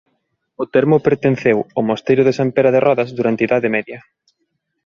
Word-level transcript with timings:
O 0.63 0.65
termo 0.73 0.97
pertenceu 1.07 1.57
ao 1.75 1.85
mosteiro 1.89 2.21
de 2.25 2.35
Sant 2.37 2.51
Pere 2.55 2.73
de 2.73 2.83
Rodes 2.87 3.09
durante 3.17 3.41
a 3.41 3.47
Idade 3.47 3.69
Media. 3.75 3.99